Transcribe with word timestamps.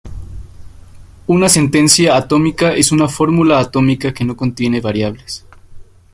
Una 1.27 1.47
sentencia 1.47 2.17
atómica 2.17 2.73
es 2.73 2.91
una 2.91 3.07
fórmula 3.07 3.59
atómica 3.59 4.11
que 4.11 4.25
no 4.25 4.35
contiene 4.35 4.81
variables. 4.81 5.45